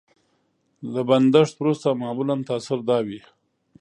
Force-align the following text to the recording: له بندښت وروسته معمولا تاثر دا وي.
له 0.93 1.01
بندښت 1.09 1.55
وروسته 1.57 1.87
معمولا 2.01 2.35
تاثر 2.49 2.79
دا 2.89 2.97
وي. 3.07 3.21